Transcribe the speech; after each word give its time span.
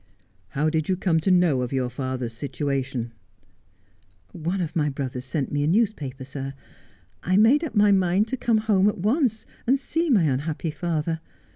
'How 0.57 0.67
did 0.71 0.89
you 0.89 0.97
come 0.97 1.19
to 1.19 1.29
know 1.29 1.61
of 1.61 1.71
your 1.71 1.91
father's 1.91 2.33
situation 2.33 3.11
V 4.33 4.39
1 4.39 4.43
One 4.43 4.61
of 4.61 4.75
my 4.75 4.89
brothers 4.89 5.25
sent 5.25 5.51
me 5.51 5.63
a 5.63 5.67
newspaper, 5.67 6.23
sir. 6.23 6.55
I 7.21 7.37
made 7.37 7.63
up 7.63 7.75
my 7.75 7.91
mind 7.91 8.27
to 8.29 8.35
come 8.37 8.57
home 8.57 8.89
at 8.89 8.97
once, 8.97 9.45
and 9.67 9.79
see 9.79 10.09
my 10.09 10.23
unhappy 10.23 10.71
father. 10.71 11.19